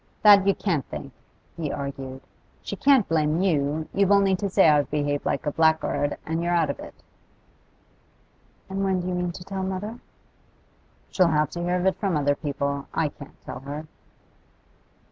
[0.23, 1.13] 'That you can't think,'
[1.55, 2.21] he argued.
[2.63, 6.55] 'She can't blame you; you've only to say I've behaved like a blackguard, and you're
[6.55, 6.95] out of it.'
[8.67, 9.99] 'And when do you mean to tell mother?'
[11.11, 12.87] 'She'll have to hear of it from other people.
[12.95, 13.85] I can't tell her.